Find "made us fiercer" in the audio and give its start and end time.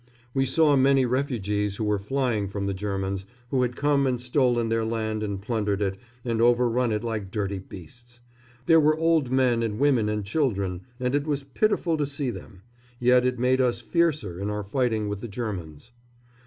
13.37-14.39